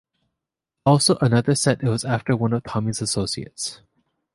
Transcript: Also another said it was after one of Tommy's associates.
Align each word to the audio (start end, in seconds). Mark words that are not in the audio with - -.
Also 0.83 1.15
another 1.21 1.53
said 1.53 1.83
it 1.83 1.87
was 1.87 2.03
after 2.03 2.35
one 2.35 2.53
of 2.53 2.63
Tommy's 2.63 3.03
associates. 3.03 3.81